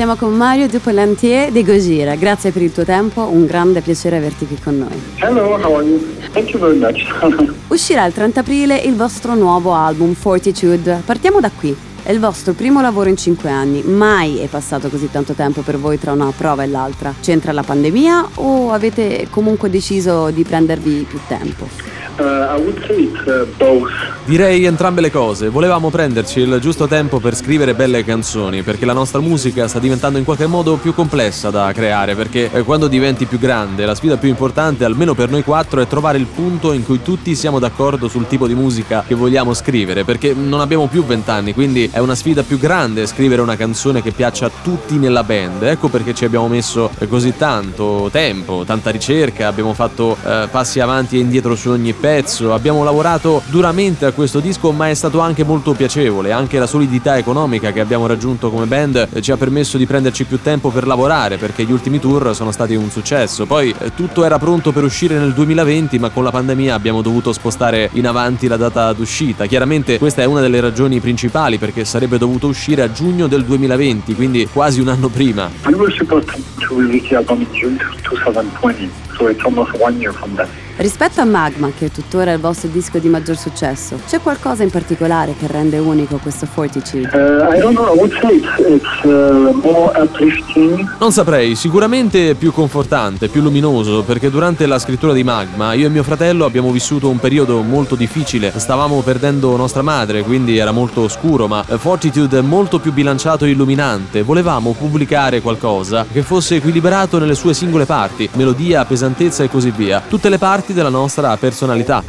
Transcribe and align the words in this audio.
Siamo 0.00 0.16
con 0.16 0.32
Mario 0.34 0.66
Duplantier 0.66 1.50
di 1.52 1.62
Gojira. 1.62 2.14
Grazie 2.14 2.52
per 2.52 2.62
il 2.62 2.72
tuo 2.72 2.86
tempo, 2.86 3.28
un 3.30 3.44
grande 3.44 3.82
piacere 3.82 4.16
averti 4.16 4.46
qui 4.46 4.58
con 4.58 4.78
noi. 4.78 4.98
Hello, 5.16 5.58
how 5.62 5.76
are 5.76 5.84
you? 5.84 6.00
Thank 6.32 6.52
you 6.52 6.58
very 6.58 6.78
much. 6.78 7.04
Uscirà 7.68 8.06
il 8.06 8.14
30 8.14 8.40
aprile 8.40 8.78
il 8.78 8.96
vostro 8.96 9.34
nuovo 9.34 9.74
album 9.74 10.14
Fortitude. 10.14 11.02
Partiamo 11.04 11.38
da 11.38 11.50
qui. 11.50 11.76
È 12.02 12.10
il 12.12 12.18
vostro 12.18 12.54
primo 12.54 12.80
lavoro 12.80 13.10
in 13.10 13.18
cinque 13.18 13.50
anni. 13.50 13.82
Mai 13.82 14.38
è 14.38 14.46
passato 14.46 14.88
così 14.88 15.10
tanto 15.10 15.34
tempo 15.34 15.60
per 15.60 15.76
voi 15.78 15.98
tra 15.98 16.12
una 16.12 16.32
prova 16.34 16.62
e 16.62 16.66
l'altra. 16.66 17.12
C'entra 17.20 17.52
la 17.52 17.62
pandemia 17.62 18.28
o 18.36 18.72
avete 18.72 19.26
comunque 19.28 19.68
deciso 19.68 20.30
di 20.30 20.44
prendervi 20.44 21.04
più 21.06 21.20
tempo? 21.28 21.99
Uh, 22.20 23.46
both. 23.56 23.88
Direi 24.26 24.64
entrambe 24.66 25.00
le 25.00 25.10
cose. 25.10 25.48
Volevamo 25.48 25.88
prenderci 25.88 26.40
il 26.40 26.58
giusto 26.60 26.86
tempo 26.86 27.18
per 27.18 27.34
scrivere 27.34 27.74
belle 27.74 28.04
canzoni, 28.04 28.62
perché 28.62 28.84
la 28.84 28.92
nostra 28.92 29.20
musica 29.20 29.66
sta 29.66 29.78
diventando 29.78 30.18
in 30.18 30.24
qualche 30.24 30.46
modo 30.46 30.76
più 30.76 30.92
complessa 30.94 31.48
da 31.50 31.72
creare, 31.72 32.14
perché 32.14 32.50
eh, 32.52 32.62
quando 32.62 32.88
diventi 32.88 33.24
più 33.24 33.38
grande, 33.38 33.86
la 33.86 33.94
sfida 33.94 34.18
più 34.18 34.28
importante, 34.28 34.84
almeno 34.84 35.14
per 35.14 35.30
noi 35.30 35.42
quattro, 35.42 35.80
è 35.80 35.86
trovare 35.86 36.18
il 36.18 36.26
punto 36.26 36.72
in 36.72 36.84
cui 36.84 37.00
tutti 37.02 37.34
siamo 37.34 37.58
d'accordo 37.58 38.06
sul 38.08 38.26
tipo 38.26 38.46
di 38.46 38.54
musica 38.54 39.02
che 39.06 39.14
vogliamo 39.14 39.54
scrivere, 39.54 40.04
perché 40.04 40.34
non 40.34 40.60
abbiamo 40.60 40.86
più 40.86 41.04
vent'anni, 41.04 41.54
quindi 41.54 41.88
è 41.90 41.98
una 41.98 42.14
sfida 42.14 42.42
più 42.42 42.58
grande 42.58 43.06
scrivere 43.06 43.40
una 43.40 43.56
canzone 43.56 44.02
che 44.02 44.10
piaccia 44.10 44.46
a 44.46 44.50
tutti 44.62 44.96
nella 44.96 45.24
band. 45.24 45.62
Ecco 45.62 45.88
perché 45.88 46.14
ci 46.14 46.26
abbiamo 46.26 46.48
messo 46.48 46.90
eh, 46.98 47.08
così 47.08 47.34
tanto 47.36 48.08
tempo, 48.12 48.64
tanta 48.66 48.90
ricerca, 48.90 49.48
abbiamo 49.48 49.72
fatto 49.72 50.16
eh, 50.22 50.48
passi 50.50 50.80
avanti 50.80 51.16
e 51.16 51.20
indietro 51.20 51.56
su 51.56 51.70
ogni 51.70 51.92
pezzo, 51.94 52.08
abbiamo 52.52 52.82
lavorato 52.82 53.42
duramente 53.46 54.04
a 54.04 54.12
questo 54.12 54.40
disco, 54.40 54.72
ma 54.72 54.88
è 54.88 54.94
stato 54.94 55.20
anche 55.20 55.44
molto 55.44 55.72
piacevole, 55.72 56.32
anche 56.32 56.58
la 56.58 56.66
solidità 56.66 57.16
economica 57.16 57.70
che 57.70 57.80
abbiamo 57.80 58.06
raggiunto 58.06 58.50
come 58.50 58.66
band 58.66 59.08
eh, 59.12 59.22
ci 59.22 59.30
ha 59.30 59.36
permesso 59.36 59.78
di 59.78 59.86
prenderci 59.86 60.24
più 60.24 60.40
tempo 60.42 60.70
per 60.70 60.86
lavorare, 60.86 61.36
perché 61.36 61.64
gli 61.64 61.72
ultimi 61.72 62.00
tour 62.00 62.34
sono 62.34 62.50
stati 62.50 62.74
un 62.74 62.90
successo. 62.90 63.46
Poi 63.46 63.74
eh, 63.78 63.94
tutto 63.94 64.24
era 64.24 64.38
pronto 64.38 64.72
per 64.72 64.82
uscire 64.82 65.18
nel 65.18 65.32
2020, 65.32 65.98
ma 65.98 66.10
con 66.10 66.24
la 66.24 66.30
pandemia 66.30 66.74
abbiamo 66.74 67.00
dovuto 67.00 67.32
spostare 67.32 67.90
in 67.92 68.06
avanti 68.06 68.48
la 68.48 68.56
data 68.56 68.92
d'uscita. 68.92 69.46
Chiaramente 69.46 69.98
questa 69.98 70.22
è 70.22 70.24
una 70.24 70.40
delle 70.40 70.60
ragioni 70.60 70.98
principali 71.00 71.58
perché 71.58 71.84
sarebbe 71.84 72.18
dovuto 72.18 72.48
uscire 72.48 72.82
a 72.82 72.90
giugno 72.90 73.28
del 73.28 73.44
2020, 73.44 74.14
quindi 74.14 74.48
quasi 74.52 74.80
un 74.80 74.88
anno 74.88 75.08
prima. 75.08 75.48
We 75.66 75.74
were 75.74 75.94
supposed 75.96 76.28
to 76.58 76.76
release 76.76 77.06
the 77.08 77.16
album 77.16 77.42
in 77.42 77.52
June 77.52 77.78
2020, 78.02 79.09
so 79.20 79.28
it's 79.28 79.44
almost 79.44 79.70
one 79.78 79.98
year 79.98 80.12
from 80.12 80.34
that. 80.36 80.48
Rispetto 80.76 81.20
a 81.20 81.24
Magma, 81.26 81.70
che 81.76 81.86
è 81.86 81.90
tuttora 81.90 82.32
il 82.32 82.40
vostro 82.40 82.70
disco 82.70 82.98
di 82.98 83.08
maggior 83.08 83.36
successo, 83.36 84.00
c'è 84.08 84.18
qualcosa 84.18 84.62
in 84.62 84.70
particolare 84.70 85.34
che 85.38 85.46
rende 85.46 85.76
unico 85.76 86.16
questo 86.16 86.46
Fortitude? 86.46 87.10
Uh, 87.12 87.54
I 87.54 87.60
don't 87.60 87.74
know, 87.74 87.94
I 87.94 87.98
would 87.98 88.12
say 88.18 88.36
it's, 88.36 88.58
it's 88.66 89.04
uh, 89.04 89.52
more 89.62 89.92
uplifting. 90.00 90.96
Non 90.98 91.12
saprei, 91.12 91.54
sicuramente 91.54 92.34
più 92.34 92.50
confortante, 92.50 93.28
più 93.28 93.42
luminoso, 93.42 94.04
perché 94.04 94.30
durante 94.30 94.64
la 94.64 94.78
scrittura 94.78 95.12
di 95.12 95.22
Magma 95.22 95.74
io 95.74 95.84
e 95.84 95.90
mio 95.90 96.02
fratello 96.02 96.46
abbiamo 96.46 96.70
vissuto 96.70 97.10
un 97.10 97.18
periodo 97.18 97.60
molto 97.60 97.94
difficile, 97.94 98.50
stavamo 98.56 99.02
perdendo 99.02 99.54
nostra 99.56 99.82
madre, 99.82 100.22
quindi 100.22 100.56
era 100.56 100.70
molto 100.70 101.02
oscuro, 101.02 101.46
ma 101.46 101.62
Fortitude 101.62 102.38
è 102.38 102.42
molto 102.42 102.78
più 102.78 102.94
bilanciato 102.94 103.44
e 103.44 103.50
illuminante. 103.50 104.22
Volevamo 104.22 104.72
pubblicare 104.72 105.42
qualcosa 105.42 106.06
che 106.10 106.22
fosse 106.22 106.56
equilibrato 106.56 107.18
nelle 107.18 107.34
sue 107.34 107.52
singole 107.52 107.84
parti, 107.84 108.30
melodia, 108.32 108.86
pesantezza 109.10 109.44
e 109.44 109.48
così 109.48 109.70
via. 109.70 110.02
Tutte 110.06 110.28
le 110.28 110.38
parti 110.38 110.72
della 110.72 110.88
nostra 110.88 111.36
personalità. 111.36 112.02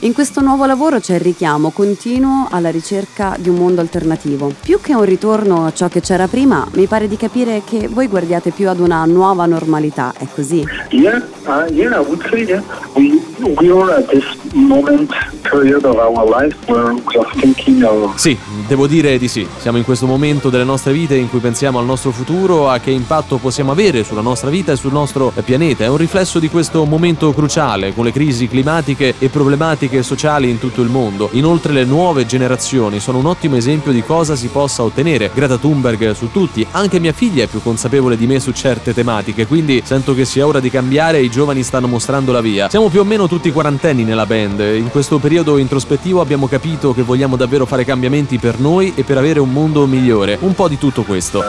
In 0.00 0.12
questo 0.12 0.40
nuovo 0.40 0.66
lavoro 0.66 0.98
c'è 0.98 1.14
il 1.14 1.20
richiamo 1.20 1.70
continuo 1.70 2.48
alla 2.50 2.70
ricerca 2.70 3.36
di 3.38 3.48
un 3.48 3.56
mondo 3.56 3.80
alternativo. 3.80 4.52
Più 4.60 4.80
che 4.80 4.94
un 4.94 5.04
ritorno 5.04 5.66
a 5.66 5.72
ciò 5.72 5.88
che 5.88 6.00
c'era 6.00 6.26
prima, 6.26 6.66
mi 6.72 6.86
pare 6.86 7.06
di 7.06 7.16
capire 7.16 7.62
che 7.64 7.88
voi 7.88 8.08
guardiate 8.08 8.50
più 8.50 8.68
ad 8.68 8.80
una 8.80 9.04
nuova 9.04 9.46
normalità, 9.46 10.12
è 10.16 10.26
così? 10.32 10.66
Yeah, 10.90 11.24
uh, 11.46 11.72
yeah, 11.72 12.00
I 12.00 12.04
would 12.04 12.26
say 12.28 12.44
yeah. 12.44 12.62
We 12.94 13.22
Sì, 18.16 18.36
devo 18.66 18.86
dire 18.86 19.18
di 19.18 19.28
sì. 19.28 19.46
Siamo 19.58 19.76
in 19.76 19.84
questo 19.84 20.06
momento 20.06 20.48
delle 20.48 20.64
nostre 20.64 20.92
vite 20.92 21.14
in 21.16 21.28
cui 21.28 21.40
pensiamo 21.40 21.78
al 21.78 21.84
nostro 21.84 22.10
futuro, 22.10 22.70
a 22.70 22.78
che 22.78 22.90
impatto 22.90 23.36
possiamo 23.36 23.72
avere 23.72 24.04
sulla 24.04 24.22
nostra 24.22 24.48
vita 24.48 24.72
e 24.72 24.76
sul 24.76 24.92
nostro 24.92 25.32
pianeta. 25.44 25.84
È 25.84 25.88
un 25.88 25.98
riflesso 25.98 26.38
di 26.38 26.48
questo 26.48 26.84
momento 26.84 27.32
cruciale, 27.34 27.92
con 27.92 28.04
le 28.04 28.12
crisi 28.12 28.48
climatiche 28.48 29.14
e 29.18 29.28
problematiche 29.28 30.02
sociali 30.02 30.48
in 30.48 30.58
tutto 30.58 30.80
il 30.80 30.88
mondo. 30.88 31.28
Inoltre 31.32 31.72
le 31.72 31.84
nuove 31.84 32.26
generazioni 32.26 33.00
sono 33.00 33.18
un 33.18 33.26
ottimo 33.26 33.56
esempio 33.56 33.92
di 33.92 34.02
cosa 34.02 34.36
si 34.36 34.48
possa 34.48 34.82
ottenere. 34.82 35.30
Greta 35.34 35.58
Thunberg 35.58 36.12
su 36.12 36.30
tutti, 36.30 36.66
anche 36.70 36.98
mia 36.98 37.12
figlia 37.12 37.44
è 37.44 37.46
più 37.46 37.60
consapevole 37.62 38.16
di 38.16 38.26
me 38.26 38.40
su 38.40 38.52
certe 38.52 38.94
tematiche, 38.94 39.46
quindi 39.46 39.82
sento 39.84 40.14
che 40.14 40.24
sia 40.24 40.46
ora 40.46 40.60
di 40.60 40.70
cambiare 40.70 41.18
e 41.18 41.24
i 41.24 41.30
giovani 41.30 41.62
stanno 41.62 41.88
mostrando 41.88 42.32
la 42.32 42.40
via. 42.40 42.70
Siamo 42.70 42.88
più 42.88 43.00
o 43.00 43.04
meno 43.04 43.26
tutti 43.26 43.33
quarantenni 43.52 44.04
nella 44.04 44.26
band. 44.26 44.60
In 44.60 44.90
questo 44.90 45.18
periodo 45.18 45.58
introspettivo 45.58 46.20
abbiamo 46.20 46.46
capito 46.46 46.92
che 46.92 47.02
vogliamo 47.02 47.36
davvero 47.36 47.66
fare 47.66 47.84
cambiamenti 47.84 48.38
per 48.38 48.58
noi 48.58 48.92
e 48.94 49.04
per 49.04 49.18
avere 49.18 49.40
un 49.40 49.52
mondo 49.52 49.86
migliore. 49.86 50.36
Un 50.40 50.54
po' 50.54 50.68
di 50.68 50.78
tutto 50.78 51.02
questo. 51.02 51.42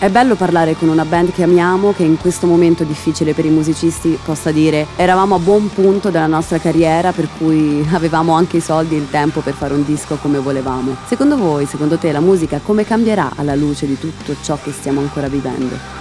È 0.00 0.08
bello 0.10 0.36
parlare 0.36 0.76
con 0.76 0.88
una 0.88 1.04
band 1.04 1.32
che 1.32 1.42
amiamo, 1.42 1.92
che 1.92 2.04
in 2.04 2.18
questo 2.18 2.46
momento 2.46 2.84
difficile 2.84 3.34
per 3.34 3.44
i 3.44 3.50
musicisti 3.50 4.16
possa 4.24 4.52
dire 4.52 4.86
eravamo 4.94 5.34
a 5.34 5.38
buon 5.40 5.68
punto 5.70 6.10
della 6.10 6.28
nostra 6.28 6.58
carriera, 6.58 7.10
per 7.10 7.26
cui 7.36 7.84
avevamo 7.92 8.34
anche 8.34 8.58
i 8.58 8.60
soldi 8.60 8.94
e 8.94 8.98
il 8.98 9.10
tempo 9.10 9.40
per 9.40 9.54
fare 9.54 9.74
un 9.74 9.84
disco 9.84 10.14
come 10.14 10.38
volevamo. 10.38 10.94
Secondo 11.06 11.36
voi, 11.36 11.66
secondo 11.66 11.98
te, 11.98 12.12
la 12.12 12.20
musica 12.20 12.60
come 12.62 12.84
cambierà 12.84 13.32
alla 13.34 13.56
luce 13.56 13.86
di 13.86 13.98
tutto 13.98 14.36
ciò 14.40 14.56
che 14.62 14.70
stiamo 14.70 15.00
ancora 15.00 15.26
vivendo? 15.26 15.97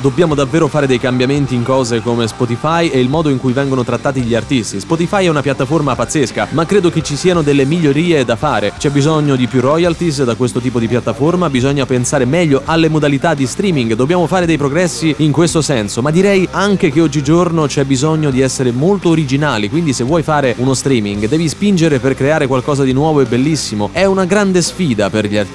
Dobbiamo 0.00 0.36
davvero 0.36 0.68
fare 0.68 0.86
dei 0.86 1.00
cambiamenti 1.00 1.56
in 1.56 1.64
cose 1.64 2.00
come 2.00 2.28
Spotify 2.28 2.88
e 2.88 3.00
il 3.00 3.08
modo 3.08 3.28
in 3.28 3.38
cui 3.38 3.52
vengono 3.52 3.82
trattati 3.82 4.22
gli 4.22 4.36
artisti. 4.36 4.78
Spotify 4.78 5.24
è 5.24 5.28
una 5.28 5.42
piattaforma 5.42 5.96
pazzesca, 5.96 6.48
ma 6.50 6.64
credo 6.64 6.90
che 6.90 7.02
ci 7.02 7.16
siano 7.16 7.42
delle 7.42 7.64
migliorie 7.64 8.24
da 8.24 8.36
fare. 8.36 8.72
C'è 8.78 8.90
bisogno 8.90 9.34
di 9.34 9.48
più 9.48 9.60
royalties 9.60 10.22
da 10.22 10.36
questo 10.36 10.60
tipo 10.60 10.78
di 10.78 10.86
piattaforma, 10.86 11.50
bisogna 11.50 11.86
pensare 11.86 12.24
meglio 12.24 12.62
alle 12.64 12.88
modalità 12.88 13.34
di 13.34 13.46
streaming, 13.46 13.94
dobbiamo 13.94 14.28
fare 14.28 14.46
dei 14.46 14.56
progressi 14.56 15.12
in 15.18 15.32
questo 15.32 15.60
senso, 15.60 16.02
ma 16.02 16.12
direi 16.12 16.46
anche 16.52 16.92
che 16.92 17.00
oggigiorno 17.00 17.66
c'è 17.66 17.84
bisogno 17.84 18.30
di 18.30 18.40
essere 18.42 18.70
molto 18.70 19.08
originali, 19.08 19.68
quindi 19.68 19.92
se 19.92 20.04
vuoi 20.04 20.22
fare 20.22 20.54
uno 20.58 20.74
streaming 20.74 21.26
devi 21.26 21.48
spingere 21.48 21.98
per 21.98 22.14
creare 22.14 22.46
qualcosa 22.46 22.84
di 22.84 22.92
nuovo 22.92 23.20
e 23.20 23.24
bellissimo. 23.24 23.90
È 23.92 24.04
una 24.04 24.24
grande 24.24 24.62
sfida 24.62 25.10
per 25.10 25.26
gli 25.26 25.36
artisti, 25.36 25.46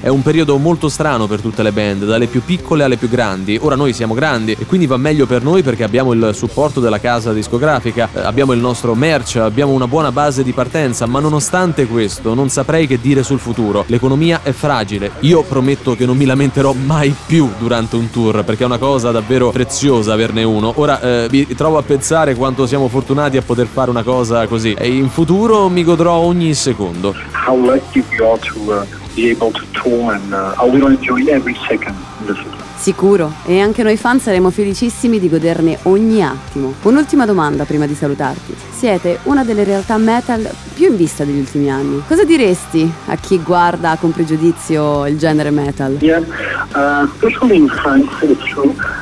è 0.00 0.08
un 0.08 0.22
periodo 0.22 0.56
molto 0.56 0.88
strano 0.88 1.26
per 1.26 1.40
tutte 1.40 1.62
le 1.62 1.72
band, 1.72 2.04
dalle 2.04 2.26
più 2.26 2.42
piccole 2.42 2.84
alle 2.84 2.96
più 2.96 3.08
grandi. 3.08 3.58
Ora 3.60 3.76
noi 3.76 3.92
siamo 3.92 4.14
grandi 4.14 4.56
e 4.58 4.64
quindi 4.64 4.86
va 4.86 4.96
meglio 4.96 5.26
per 5.26 5.42
noi 5.42 5.62
perché 5.62 5.84
abbiamo 5.84 6.12
il 6.12 6.30
supporto 6.32 6.80
della 6.80 6.98
casa 6.98 7.32
discografica, 7.32 8.08
eh, 8.12 8.20
abbiamo 8.20 8.52
il 8.52 8.60
nostro 8.60 8.94
merch, 8.94 9.36
abbiamo 9.36 9.72
una 9.72 9.86
buona 9.86 10.10
base 10.10 10.42
di 10.42 10.52
partenza, 10.52 11.06
ma 11.06 11.20
nonostante 11.20 11.86
questo 11.86 12.34
non 12.34 12.48
saprei 12.48 12.86
che 12.86 12.98
dire 13.00 13.22
sul 13.22 13.38
futuro. 13.38 13.84
L'economia 13.88 14.40
è 14.42 14.52
fragile. 14.52 15.12
Io 15.20 15.42
prometto 15.42 15.94
che 15.94 16.06
non 16.06 16.16
mi 16.16 16.24
lamenterò 16.24 16.72
mai 16.72 17.14
più 17.26 17.50
durante 17.58 17.96
un 17.96 18.10
tour 18.10 18.44
perché 18.44 18.62
è 18.62 18.66
una 18.66 18.78
cosa 18.78 19.10
davvero 19.10 19.50
preziosa 19.50 20.14
averne 20.14 20.42
uno. 20.44 20.72
Ora 20.76 21.00
eh, 21.00 21.28
mi 21.30 21.46
trovo 21.48 21.76
a 21.76 21.82
pensare 21.82 22.34
quanto 22.34 22.66
siamo 22.66 22.88
fortunati 22.88 23.36
a 23.36 23.42
poter 23.42 23.66
fare 23.66 23.90
una 23.90 24.02
cosa 24.02 24.46
così 24.46 24.72
e 24.72 24.88
in 24.88 25.10
futuro 25.10 25.68
mi 25.68 25.84
godrò 25.84 26.14
ogni 26.14 26.54
secondo. 26.54 27.14
how 27.46 27.56
lucky 27.56 28.02
we 28.02 28.24
are 28.24 28.38
to 28.38 28.72
uh, 28.72 29.01
be 29.14 29.30
able 29.30 29.50
to 29.50 29.64
tour, 29.72 30.12
and 30.12 30.32
uh, 30.32 30.54
I 30.58 30.68
will 30.68 30.86
enjoy 30.86 31.24
every 31.28 31.56
second 31.68 31.94
in 32.20 32.26
the 32.26 32.34
future. 32.34 32.60
Sicuro, 32.82 33.32
e 33.44 33.60
anche 33.60 33.84
noi 33.84 33.96
fan 33.96 34.18
saremo 34.18 34.50
felicissimi 34.50 35.20
di 35.20 35.28
goderne 35.28 35.78
ogni 35.82 36.20
attimo. 36.24 36.74
Un'ultima 36.82 37.24
domanda 37.26 37.64
prima 37.64 37.86
di 37.86 37.94
salutarti. 37.94 38.56
Siete 38.72 39.20
una 39.24 39.44
delle 39.44 39.62
realtà 39.62 39.96
metal 39.98 40.50
più 40.74 40.88
in 40.88 40.96
vista 40.96 41.22
degli 41.22 41.38
ultimi 41.38 41.70
anni. 41.70 42.02
Cosa 42.08 42.24
diresti 42.24 42.90
a 43.06 43.14
chi 43.14 43.38
guarda 43.40 43.96
con 44.00 44.10
pregiudizio 44.10 45.06
il 45.06 45.16
genere 45.16 45.50
metal? 45.50 45.98
Yeah, 46.00 46.24
uh, 46.74 47.52
in 47.52 47.68
France. 47.68 48.10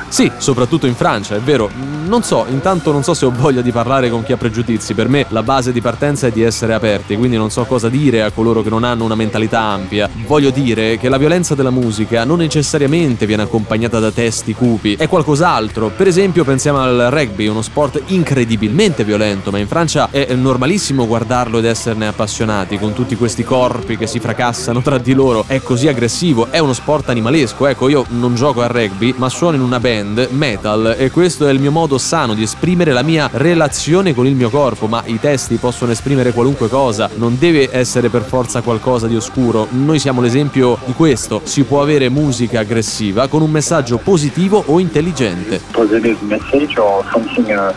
Sì, 0.09 0.31
soprattutto 0.37 0.85
in 0.85 0.93
Francia, 0.93 1.35
è 1.35 1.39
vero. 1.39 1.90
Non 2.11 2.23
so, 2.23 2.45
intanto 2.49 2.91
non 2.91 3.03
so 3.03 3.13
se 3.13 3.25
ho 3.25 3.31
voglia 3.31 3.61
di 3.61 3.71
parlare 3.71 4.09
con 4.09 4.21
chi 4.21 4.33
ha 4.33 4.37
pregiudizi. 4.37 4.93
Per 4.93 5.07
me 5.07 5.25
la 5.29 5.43
base 5.43 5.71
di 5.71 5.79
partenza 5.79 6.27
è 6.27 6.31
di 6.31 6.41
essere 6.41 6.73
aperti, 6.73 7.15
quindi 7.15 7.37
non 7.37 7.49
so 7.49 7.63
cosa 7.63 7.87
dire 7.87 8.21
a 8.21 8.31
coloro 8.31 8.61
che 8.61 8.69
non 8.69 8.83
hanno 8.83 9.05
una 9.05 9.15
mentalità 9.15 9.61
ampia. 9.61 10.09
Voglio 10.27 10.49
dire 10.49 10.97
che 10.97 11.07
la 11.07 11.17
violenza 11.17 11.55
della 11.55 11.69
musica 11.69 12.25
non 12.25 12.39
necessariamente 12.39 13.25
viene 13.25 13.43
accompagnata 13.43 13.99
da 13.99 14.11
testi 14.11 14.53
cupi, 14.53 14.95
è 14.95 15.07
qualcos'altro. 15.07 15.89
Per 15.95 16.05
esempio 16.05 16.43
pensiamo 16.43 16.81
al 16.81 17.07
rugby, 17.11 17.47
uno 17.47 17.61
sport 17.61 18.01
incredibilmente 18.07 19.05
violento, 19.05 19.49
ma 19.49 19.59
in 19.59 19.67
Francia 19.67 20.09
è 20.11 20.33
normalissimo 20.33 21.07
guardarlo 21.07 21.59
ed 21.59 21.65
esserne 21.65 22.07
appassionati, 22.07 22.77
con 22.77 22.91
tutti 22.91 23.15
questi 23.15 23.45
corpi 23.45 23.95
che 23.95 24.05
si 24.05 24.19
fracassano 24.19 24.81
tra 24.81 24.97
di 24.97 25.13
loro. 25.13 25.45
È 25.47 25.61
così 25.61 25.87
aggressivo, 25.87 26.47
è 26.49 26.59
uno 26.59 26.73
sport 26.73 27.07
animalesco. 27.07 27.67
Ecco, 27.67 27.87
io 27.87 28.03
non 28.09 28.35
gioco 28.35 28.61
a 28.61 28.67
rugby, 28.67 29.13
ma 29.15 29.29
suono 29.29 29.55
in 29.55 29.61
una 29.61 29.79
band 29.79 30.27
metal 30.31 30.95
e 30.97 31.09
questo 31.09 31.47
è 31.47 31.51
il 31.53 31.61
mio 31.61 31.71
modo 31.71 31.99
sano 32.01 32.33
di 32.33 32.43
esprimere 32.43 32.91
la 32.91 33.03
mia 33.03 33.29
relazione 33.31 34.13
con 34.13 34.25
il 34.25 34.35
mio 34.35 34.49
corpo, 34.49 34.87
ma 34.87 35.03
i 35.05 35.19
testi 35.19 35.55
possono 35.55 35.91
esprimere 35.91 36.33
qualunque 36.33 36.67
cosa, 36.67 37.09
non 37.15 37.37
deve 37.37 37.69
essere 37.71 38.09
per 38.09 38.23
forza 38.23 38.61
qualcosa 38.61 39.07
di 39.07 39.15
oscuro. 39.15 39.67
Noi 39.69 39.99
siamo 39.99 40.19
l'esempio 40.19 40.77
di 40.85 40.93
questo. 40.93 41.41
Si 41.43 41.63
può 41.63 41.81
avere 41.81 42.09
musica 42.09 42.59
aggressiva 42.59 43.27
con 43.27 43.41
un 43.41 43.51
messaggio 43.51 43.97
positivo 43.97 44.61
o 44.65 44.79
intelligente. 44.79 45.61
Positive 45.71 46.17
message 46.21 46.77
or 46.79 47.05
something 47.11 47.47
uh, 47.47 47.71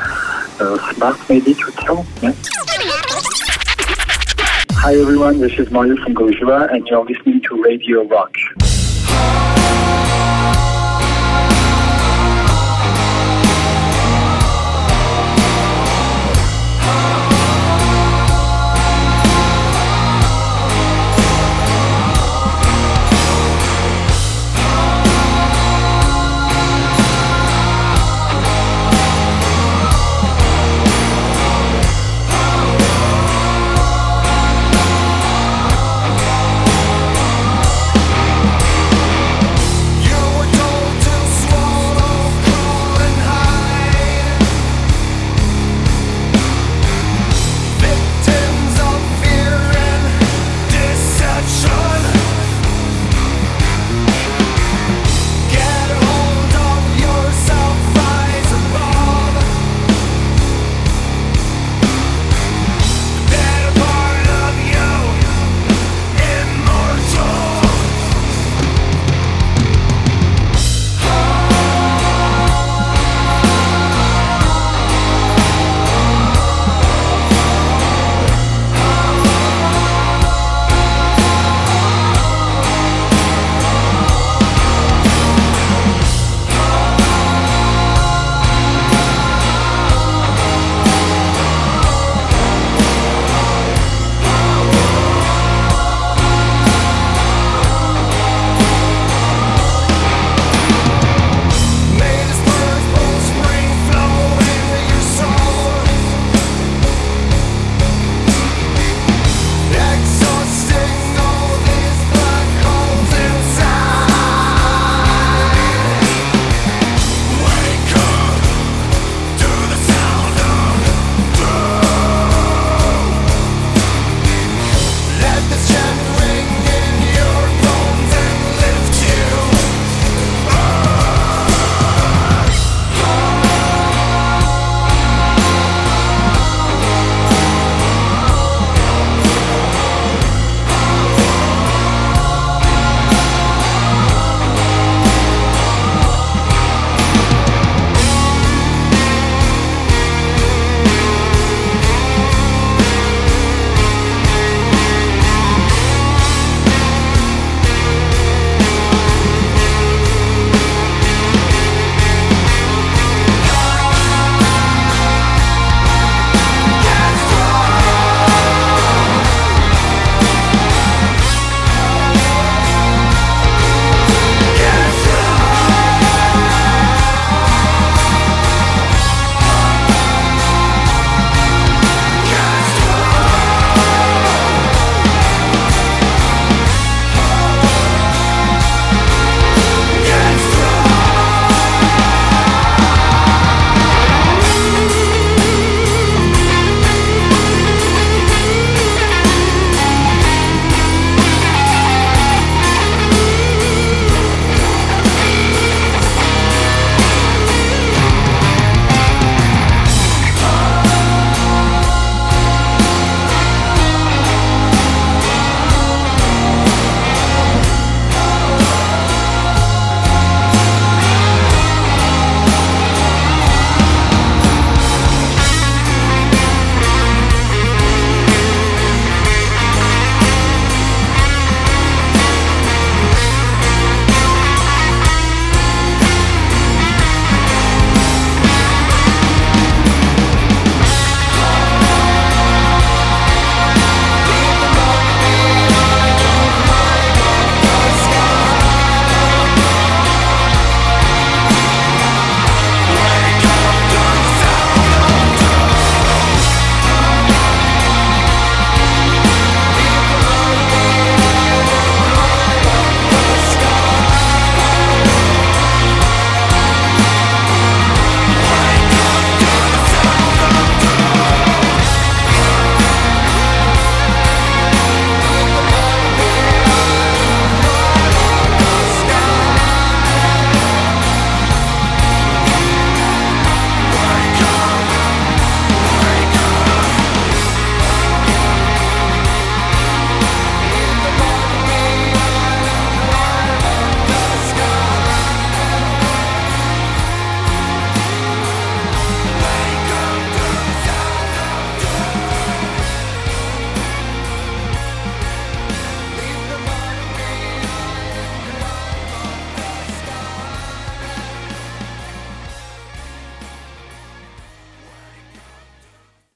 uh, 0.63 0.79
smart 0.93 1.19
maybe 1.29 1.55
to 1.55 1.71
tell. 1.85 2.05
Yeah? 2.21 2.33
Hi 4.85 4.99
everyone, 4.99 5.39
this 5.39 5.59
is 5.59 5.71
Mario 5.71 5.97
from 5.97 6.15
Gojira 6.15 6.71
and 6.73 6.87
you're 6.89 7.05
listening 7.05 7.41
to 7.49 7.63
Radio 7.63 8.07
Rock. 8.07 8.35